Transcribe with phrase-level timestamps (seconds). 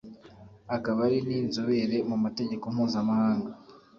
[0.75, 3.51] akaba ari ni inzobere mu mategeko mpuzamahanga